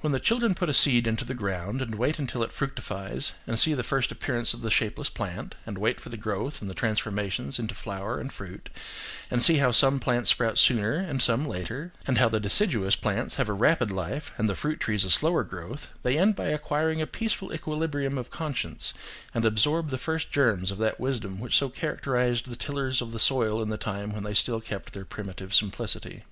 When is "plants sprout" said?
9.98-10.58